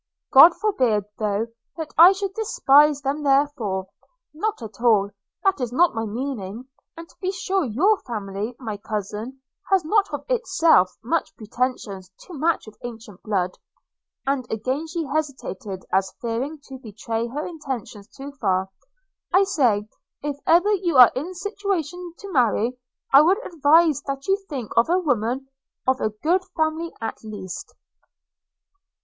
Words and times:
God 0.33 0.55
forbid, 0.55 1.05
though, 1.19 1.45
that 1.77 1.93
I 1.95 2.11
should 2.11 2.33
despise 2.33 3.03
them 3.03 3.21
therefore! 3.21 3.85
not 4.33 4.59
at 4.63 4.81
all; 4.81 5.11
that 5.43 5.61
is 5.61 5.71
not 5.71 5.93
my 5.93 6.05
meaning– 6.05 6.65
And 6.97 7.07
to 7.07 7.15
be 7.21 7.31
sure 7.31 7.63
your 7.65 7.99
family, 7.99 8.55
my 8.57 8.77
cousin, 8.77 9.41
has 9.69 9.85
not 9.85 10.11
of 10.11 10.25
itself 10.27 10.97
much 11.03 11.35
pretensions 11.35 12.09
to 12.21 12.33
match 12.33 12.65
with 12.65 12.79
ancient 12.83 13.21
blood– 13.21 13.51
(and 14.25 14.51
again 14.51 14.87
she 14.87 15.05
hesitated 15.05 15.85
as 15.93 16.15
fearing 16.19 16.57
to 16.63 16.79
betray 16.79 17.27
her 17.27 17.45
intentions 17.45 18.07
too 18.07 18.31
far)– 18.41 18.69
I 19.31 19.43
say, 19.43 19.87
if 20.23 20.35
ever 20.47 20.73
you 20.73 20.97
are 20.97 21.11
in 21.15 21.27
a 21.27 21.35
situation 21.35 22.15
to 22.17 22.31
marry, 22.33 22.75
I 23.13 23.21
would 23.21 23.37
advise 23.45 24.01
that 24.07 24.25
you 24.25 24.35
think 24.49 24.71
of 24.75 24.89
a 24.89 24.97
woman 24.97 25.47
of 25.87 26.01
a 26.01 26.09
good 26.09 26.41
family 26.57 26.91
at 26.99 27.23
least.' 27.23 27.75